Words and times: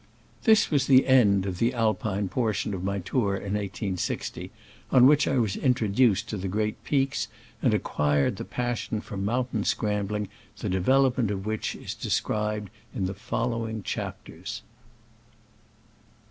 This 0.45 0.71
was 0.71 0.87
the 0.87 1.05
end 1.05 1.45
of 1.45 1.59
the 1.59 1.75
Alpine 1.75 2.27
por 2.27 2.53
tion 2.53 2.73
of 2.73 2.83
my 2.83 2.97
tour 2.97 3.35
of 3.35 3.53
i860, 3.53 4.49
on 4.89 5.05
which 5.05 5.27
I 5.27 5.37
was 5.37 5.55
introduced 5.55 6.27
to 6.29 6.37
the 6.37 6.47
great 6.47 6.83
peaks, 6.83 7.27
and 7.61 7.71
ac 7.71 7.81
quired 7.83 8.37
the 8.37 8.43
passion 8.43 8.99
for 9.01 9.15
mountain 9.15 9.63
scram 9.63 10.07
bling 10.07 10.27
the 10.57 10.69
development 10.69 11.29
of 11.29 11.45
which 11.45 11.75
is 11.75 11.93
described 11.93 12.71
in 12.95 13.05
the 13.05 13.13
following 13.13 13.83
chapters. 13.83 14.63